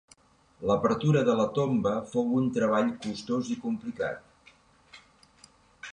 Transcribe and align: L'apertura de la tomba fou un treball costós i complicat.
L'apertura 0.69 1.21
de 1.27 1.35
la 1.41 1.45
tomba 1.57 1.91
fou 2.13 2.33
un 2.39 2.49
treball 2.57 2.91
costós 3.07 3.53
i 3.57 3.61
complicat. 3.67 5.01